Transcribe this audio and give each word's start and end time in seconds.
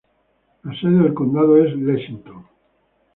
La 0.63 0.73
sede 0.79 1.03
del 1.03 1.13
condado 1.13 1.63
es 1.63 1.75
Lexington. 1.75 2.47